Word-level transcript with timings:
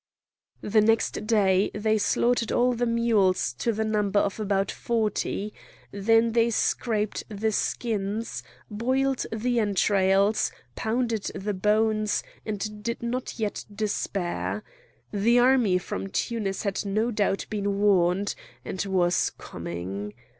The 0.63 0.81
next 0.81 1.27
day 1.27 1.69
they 1.75 1.99
slaughtered 1.99 2.51
all 2.51 2.73
the 2.73 2.87
mules 2.87 3.53
to 3.59 3.71
the 3.71 3.85
number 3.85 4.19
of 4.19 4.39
about 4.39 4.71
forty; 4.71 5.53
then 5.91 6.31
they 6.31 6.49
scraped 6.49 7.23
the 7.29 7.51
skins, 7.51 8.41
boiled 8.67 9.27
the 9.31 9.59
entrails, 9.59 10.51
pounded 10.75 11.29
the 11.35 11.53
bones, 11.53 12.23
and 12.47 12.81
did 12.81 13.03
not 13.03 13.37
yet 13.37 13.63
despair; 13.71 14.63
the 15.13 15.37
army 15.37 15.77
from 15.77 16.07
Tunis 16.07 16.63
had 16.63 16.83
no 16.83 17.11
doubt 17.11 17.45
been 17.51 17.77
warned, 17.79 18.33
and 18.65 18.83
was 18.85 19.29
coming. 19.37 20.15